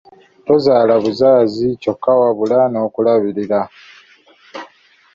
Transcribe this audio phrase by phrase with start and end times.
[0.45, 3.61] Tozaalabuzaazi kyokka wabula n'okulabirira.